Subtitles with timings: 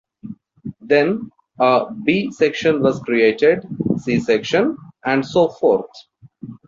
[0.79, 1.29] Then
[1.59, 3.67] a "B" section was created,
[3.97, 5.91] "C" section, and so forth.